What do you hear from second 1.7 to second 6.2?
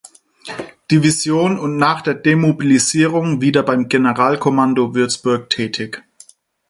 nach der Demobilisierung wieder beim Generalkommando Würzburg tätig.